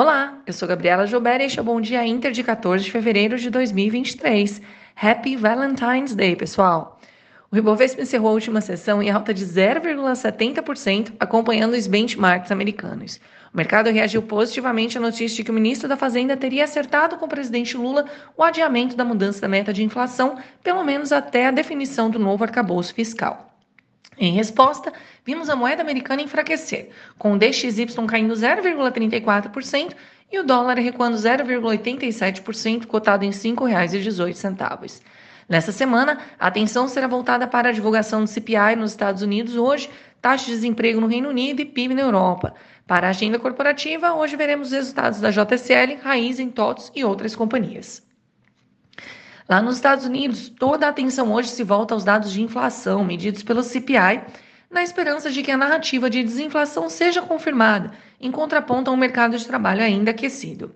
Olá, 0.00 0.38
eu 0.46 0.52
sou 0.52 0.68
Gabriela 0.68 1.08
Joubert 1.08 1.40
e 1.40 1.46
este 1.46 1.58
é 1.58 1.62
o 1.62 1.64
Bom 1.64 1.80
Dia 1.80 2.06
Inter 2.06 2.30
de 2.30 2.44
14 2.44 2.84
de 2.84 2.92
fevereiro 2.92 3.36
de 3.36 3.50
2023. 3.50 4.62
Happy 4.94 5.34
Valentine's 5.34 6.14
Day, 6.14 6.36
pessoal! 6.36 7.00
O 7.50 7.56
Ibovespa 7.56 8.02
encerrou 8.02 8.28
a 8.28 8.34
última 8.34 8.60
sessão 8.60 9.02
em 9.02 9.10
alta 9.10 9.34
de 9.34 9.44
0,70%, 9.44 11.14
acompanhando 11.18 11.74
os 11.74 11.88
benchmarks 11.88 12.52
americanos. 12.52 13.20
O 13.52 13.56
mercado 13.56 13.90
reagiu 13.90 14.22
positivamente 14.22 14.96
à 14.96 15.00
notícia 15.00 15.38
de 15.38 15.42
que 15.42 15.50
o 15.50 15.54
ministro 15.54 15.88
da 15.88 15.96
Fazenda 15.96 16.36
teria 16.36 16.62
acertado 16.62 17.16
com 17.16 17.26
o 17.26 17.28
presidente 17.28 17.76
Lula 17.76 18.04
o 18.36 18.44
adiamento 18.44 18.94
da 18.94 19.04
mudança 19.04 19.40
da 19.40 19.48
meta 19.48 19.72
de 19.72 19.82
inflação, 19.82 20.38
pelo 20.62 20.84
menos 20.84 21.10
até 21.10 21.48
a 21.48 21.50
definição 21.50 22.08
do 22.08 22.20
novo 22.20 22.44
arcabouço 22.44 22.94
fiscal. 22.94 23.47
Em 24.18 24.32
resposta, 24.32 24.92
vimos 25.24 25.48
a 25.48 25.54
moeda 25.54 25.80
americana 25.80 26.20
enfraquecer, 26.22 26.90
com 27.16 27.34
o 27.34 27.38
DXY 27.38 27.86
caindo 28.08 28.34
0,34% 28.34 29.94
e 30.30 30.38
o 30.40 30.44
dólar 30.44 30.76
recuando 30.78 31.16
0,87%, 31.16 32.86
cotado 32.86 33.24
em 33.24 33.30
R$ 33.30 33.36
5,18. 33.36 35.00
Nessa 35.48 35.72
semana, 35.72 36.18
a 36.38 36.48
atenção 36.48 36.88
será 36.88 37.06
voltada 37.06 37.46
para 37.46 37.70
a 37.70 37.72
divulgação 37.72 38.24
do 38.24 38.28
CPI 38.28 38.76
nos 38.76 38.90
Estados 38.90 39.22
Unidos 39.22 39.56
hoje, 39.56 39.88
taxa 40.20 40.46
de 40.46 40.52
desemprego 40.52 41.00
no 41.00 41.06
Reino 41.06 41.28
Unido 41.28 41.60
e 41.60 41.64
PIB 41.64 41.94
na 41.94 42.02
Europa. 42.02 42.54
Para 42.86 43.06
a 43.06 43.10
agenda 43.10 43.38
corporativa, 43.38 44.14
hoje 44.14 44.36
veremos 44.36 44.68
os 44.68 44.74
resultados 44.74 45.20
da 45.20 45.30
JSL, 45.30 46.00
Raizen, 46.02 46.50
TOTS 46.50 46.90
e 46.94 47.04
outras 47.04 47.36
companhias. 47.36 48.07
Lá 49.48 49.62
nos 49.62 49.76
Estados 49.76 50.04
Unidos, 50.04 50.50
toda 50.50 50.84
a 50.84 50.90
atenção 50.90 51.32
hoje 51.32 51.48
se 51.48 51.64
volta 51.64 51.94
aos 51.94 52.04
dados 52.04 52.30
de 52.30 52.42
inflação 52.42 53.02
medidos 53.02 53.42
pelo 53.42 53.62
CPI, 53.62 54.20
na 54.70 54.82
esperança 54.82 55.30
de 55.30 55.42
que 55.42 55.50
a 55.50 55.56
narrativa 55.56 56.10
de 56.10 56.22
desinflação 56.22 56.90
seja 56.90 57.22
confirmada, 57.22 57.92
em 58.20 58.30
contraponto 58.30 58.90
a 58.90 58.92
um 58.92 58.96
mercado 58.96 59.38
de 59.38 59.46
trabalho 59.46 59.82
ainda 59.82 60.10
aquecido. 60.10 60.74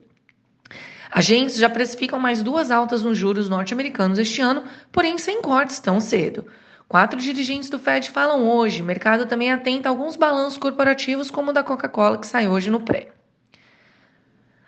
Agentes 1.10 1.56
já 1.56 1.68
precificam 1.68 2.18
mais 2.18 2.42
duas 2.42 2.70
altas 2.70 3.02
nos 3.02 3.18
juros 3.18 3.46
norte-americanos 3.46 4.18
este 4.18 4.40
ano, 4.40 4.64
porém 4.90 5.18
sem 5.18 5.42
cortes 5.42 5.78
tão 5.78 6.00
cedo. 6.00 6.46
Quatro 6.88 7.20
dirigentes 7.20 7.68
do 7.68 7.78
Fed 7.78 8.08
falam 8.08 8.48
hoje. 8.48 8.80
O 8.80 8.86
mercado 8.86 9.26
também 9.26 9.52
atenta 9.52 9.90
a 9.90 9.92
alguns 9.92 10.16
balanços 10.16 10.56
corporativos, 10.56 11.30
como 11.30 11.50
o 11.50 11.52
da 11.52 11.62
Coca-Cola, 11.62 12.16
que 12.16 12.26
sai 12.26 12.48
hoje 12.48 12.70
no 12.70 12.80
pré. 12.80 13.08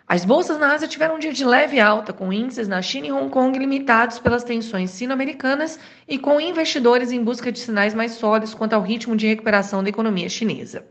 As 0.07 0.23
bolsas 0.23 0.59
na 0.59 0.71
Ásia 0.71 0.87
tiveram 0.87 1.15
um 1.15 1.19
dia 1.19 1.33
de 1.33 1.43
leve 1.43 1.79
alta, 1.79 2.13
com 2.13 2.31
índices 2.31 2.67
na 2.67 2.79
China 2.79 3.07
e 3.07 3.11
Hong 3.11 3.27
Kong 3.31 3.57
limitados 3.57 4.19
pelas 4.19 4.43
tensões 4.43 4.91
sino-americanas 4.91 5.79
e 6.07 6.19
com 6.19 6.39
investidores 6.39 7.11
em 7.11 7.23
busca 7.23 7.51
de 7.51 7.57
sinais 7.57 7.95
mais 7.95 8.11
sólidos 8.11 8.53
quanto 8.53 8.73
ao 8.73 8.83
ritmo 8.83 9.15
de 9.15 9.25
recuperação 9.25 9.81
da 9.81 9.89
economia 9.89 10.29
chinesa. 10.29 10.85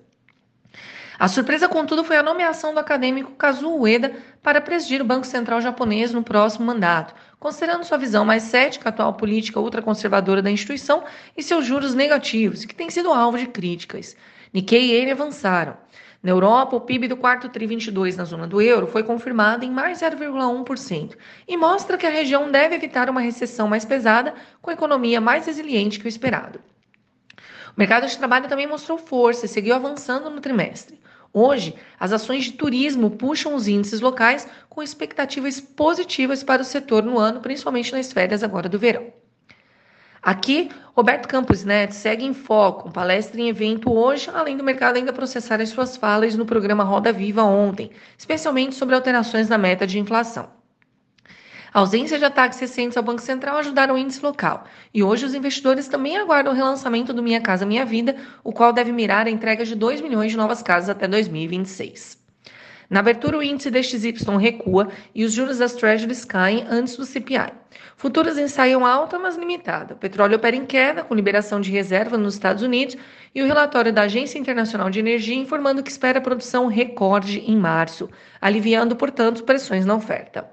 A 1.17 1.29
surpresa, 1.29 1.69
contudo, 1.69 2.03
foi 2.03 2.17
a 2.17 2.25
nomeação 2.25 2.75
do 2.75 2.81
acadêmico 2.81 3.37
Kazuo 3.37 3.83
Ueda 3.83 4.17
para 4.43 4.61
presidir 4.61 5.01
o 5.01 5.05
Banco 5.05 5.25
Central 5.25 5.61
japonês 5.61 6.13
no 6.13 6.25
próximo 6.25 6.67
mandato, 6.67 7.15
considerando 7.39 7.85
sua 7.85 7.99
visão 7.99 8.25
mais 8.25 8.43
cética 8.43 8.89
atual 8.89 9.15
política 9.15 9.61
ultraconservadora 9.61 10.43
da 10.43 10.51
instituição 10.51 11.05
e 11.37 11.43
seus 11.43 11.65
juros 11.65 11.95
negativos, 11.95 12.65
que 12.65 12.75
têm 12.75 12.91
sido 12.91 13.13
alvo 13.13 13.39
de 13.39 13.47
críticas. 13.47 14.17
Nikkei 14.53 14.87
e 14.87 14.93
ele 14.93 15.13
avançaram. 15.13 15.77
Na 16.25 16.31
Europa, 16.31 16.75
o 16.75 16.81
PIB 16.81 17.07
do 17.07 17.19
quarto 17.19 17.51
TRI 17.51 17.67
22 17.67 18.17
na 18.17 18.25
zona 18.25 18.47
do 18.47 18.59
euro 18.59 18.87
foi 18.87 19.03
confirmado 19.03 19.63
em 19.63 19.71
mais 19.71 20.01
0,1% 20.01 21.19
e 21.47 21.55
mostra 21.55 21.99
que 21.99 22.07
a 22.07 22.11
região 22.11 22.51
deve 22.51 22.75
evitar 22.75 23.11
uma 23.11 23.21
recessão 23.21 23.69
mais 23.69 23.85
pesada 23.85 24.33
com 24.63 24.71
a 24.71 24.73
economia 24.73 25.21
mais 25.21 25.45
resiliente 25.45 26.01
que 26.01 26.07
o 26.07 26.09
esperado. 26.09 26.61
O 27.77 27.79
mercado 27.79 28.07
de 28.07 28.17
trabalho 28.17 28.49
também 28.49 28.67
mostrou 28.67 28.97
força 28.97 29.45
e 29.45 29.49
seguiu 29.51 29.75
avançando 29.75 30.31
no 30.31 30.41
trimestre. 30.41 30.99
Hoje, 31.31 31.75
as 32.01 32.11
ações 32.11 32.45
de 32.45 32.53
turismo 32.53 33.11
puxam 33.11 33.55
os 33.55 33.69
índices 33.69 34.01
locais 34.01 34.49
com 34.71 34.83
expectativas 34.83 35.61
positivas 35.61 36.43
para 36.43 36.63
o 36.63 36.65
setor 36.65 37.03
no 37.03 37.19
ano, 37.19 37.41
principalmente 37.41 37.93
nas 37.93 38.11
férias 38.11 38.43
agora 38.43 38.67
do 38.67 38.79
verão. 38.79 39.13
Aqui, 40.25 40.71
Roberto 40.97 41.29
Campos 41.29 41.65
Neto 41.65 41.93
segue 41.93 42.25
em 42.25 42.33
foco, 42.33 42.91
palestra 42.91 43.39
em 43.39 43.51
evento 43.51 43.93
hoje, 43.93 44.31
além 44.33 44.57
do 44.57 44.65
mercado 44.65 44.97
ainda 44.97 45.13
processar 45.13 45.61
as 45.61 45.69
suas 45.69 45.99
falas 45.99 46.35
no 46.35 46.47
programa 46.47 46.83
Roda 46.83 47.13
Viva 47.13 47.43
ontem, 47.43 47.91
especialmente 48.17 48.75
sobre 48.75 48.95
alterações 48.95 49.51
na 49.51 49.59
meta 49.59 49.87
de 49.87 49.99
inflação. 49.99 50.49
A 51.75 51.81
ausência 51.81 52.19
de 52.19 52.25
ataques 52.25 52.59
recentes 52.59 52.97
ao 52.97 53.03
Banco 53.03 53.21
Central 53.21 53.59
ajudaram 53.59 53.97
o 53.97 53.99
índice 53.99 54.25
local. 54.25 54.65
E 54.95 55.03
hoje 55.03 55.27
os 55.27 55.35
investidores 55.35 55.89
também 55.89 56.17
aguardam 56.17 56.55
o 56.55 56.57
relançamento 56.57 57.13
do 57.13 57.23
Minha 57.23 57.43
Casa 57.43 57.67
Minha 57.67 57.85
Vida, 57.85 58.17
o 58.43 58.51
qual 58.51 58.73
deve 58.73 58.93
mirar 58.93 59.27
a 59.27 59.31
entrega 59.31 59.63
de 59.63 59.75
2 59.75 60.01
milhões 60.01 60.31
de 60.31 60.39
novas 60.39 60.63
casas 60.63 60.89
até 60.89 61.07
2026. 61.07 62.24
Na 62.89 63.01
abertura, 63.01 63.39
o 63.39 63.43
índice 63.43 63.71
DXY 63.71 64.37
recua 64.39 64.89
e 65.15 65.25
os 65.25 65.33
juros 65.33 65.59
das 65.59 65.75
Treasuries 65.75 66.25
caem 66.25 66.67
antes 66.69 66.97
do 66.97 67.05
CPI. 67.05 67.53
Futuros 67.97 68.37
ensaiam 68.37 68.85
alta, 68.85 69.19
mas 69.19 69.37
limitada. 69.37 69.95
O 69.95 69.97
petróleo 69.97 70.37
opera 70.37 70.55
em 70.55 70.67
queda, 70.67 71.03
com 71.03 71.15
liberação 71.15 71.61
de 71.61 71.71
reserva 71.71 72.19
nos 72.19 72.35
Estados 72.35 72.63
Unidos, 72.63 72.97
e 73.35 73.43
o 73.43 73.47
relatório 73.47 73.93
da 73.93 74.03
Agência 74.03 74.39
Internacional 74.39 74.91
de 74.91 75.01
Energia 75.01 75.35
informando 75.35 75.83
que 75.83 75.91
espera 75.91 76.21
produção 76.21 76.67
recorde 76.67 77.41
em 77.41 77.57
março, 77.57 78.09
aliviando, 78.41 78.95
portanto, 78.95 79.45
pressões 79.45 79.87
na 79.87 79.95
oferta. 79.95 80.49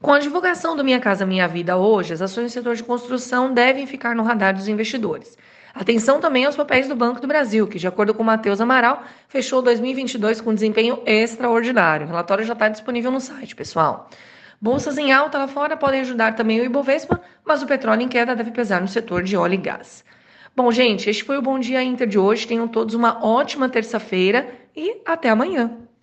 Com 0.00 0.12
a 0.12 0.18
divulgação 0.18 0.76
do 0.76 0.84
Minha 0.84 1.00
Casa 1.00 1.26
Minha 1.26 1.48
Vida 1.48 1.76
hoje, 1.76 2.12
as 2.12 2.22
ações 2.22 2.44
do 2.44 2.54
setor 2.54 2.76
de 2.76 2.84
construção 2.84 3.52
devem 3.52 3.86
ficar 3.86 4.14
no 4.14 4.22
radar 4.22 4.54
dos 4.54 4.68
investidores. 4.68 5.36
Atenção 5.74 6.20
também 6.20 6.44
aos 6.44 6.56
papéis 6.56 6.88
do 6.88 6.96
Banco 6.96 7.20
do 7.20 7.28
Brasil, 7.28 7.66
que, 7.66 7.78
de 7.78 7.86
acordo 7.86 8.14
com 8.14 8.22
Matheus 8.22 8.60
Amaral, 8.60 9.02
fechou 9.28 9.62
2022 9.62 10.40
com 10.40 10.54
desempenho 10.54 11.02
extraordinário. 11.06 12.06
O 12.06 12.08
relatório 12.08 12.44
já 12.44 12.54
está 12.54 12.68
disponível 12.68 13.10
no 13.10 13.20
site, 13.20 13.54
pessoal. 13.54 14.08
Bolsas 14.60 14.98
em 14.98 15.12
alta 15.12 15.38
lá 15.38 15.46
fora 15.46 15.76
podem 15.76 16.00
ajudar 16.00 16.34
também 16.34 16.60
o 16.60 16.64
Ibovespa, 16.64 17.20
mas 17.44 17.62
o 17.62 17.66
petróleo 17.66 18.02
em 18.02 18.08
queda 18.08 18.34
deve 18.34 18.50
pesar 18.50 18.80
no 18.80 18.88
setor 18.88 19.22
de 19.22 19.36
óleo 19.36 19.54
e 19.54 19.58
gás. 19.58 20.04
Bom, 20.56 20.72
gente, 20.72 21.08
este 21.08 21.22
foi 21.22 21.38
o 21.38 21.42
Bom 21.42 21.58
Dia 21.58 21.82
Inter 21.82 22.08
de 22.08 22.18
hoje. 22.18 22.48
Tenham 22.48 22.66
todos 22.66 22.94
uma 22.94 23.24
ótima 23.24 23.68
terça-feira 23.68 24.48
e 24.74 25.00
até 25.06 25.28
amanhã. 25.28 25.87